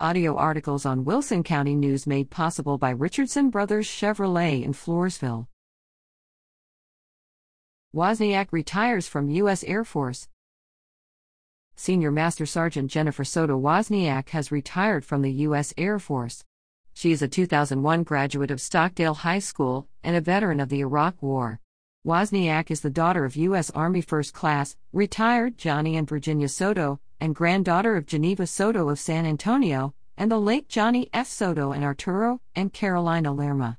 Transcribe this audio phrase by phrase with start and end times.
[0.00, 5.46] Audio articles on Wilson County News made possible by Richardson Brothers Chevrolet in Floresville.
[7.94, 9.62] Wozniak retires from U.S.
[9.62, 10.26] Air Force.
[11.76, 15.72] Senior Master Sergeant Jennifer Soto Wozniak has retired from the U.S.
[15.78, 16.42] Air Force.
[16.92, 21.22] She is a 2001 graduate of Stockdale High School and a veteran of the Iraq
[21.22, 21.60] War.
[22.06, 23.70] Wozniak is the daughter of U.S.
[23.70, 29.24] Army First Class, retired Johnny and Virginia Soto, and granddaughter of Geneva Soto of San
[29.24, 31.26] Antonio, and the late Johnny F.
[31.26, 33.78] Soto and Arturo and Carolina Lerma.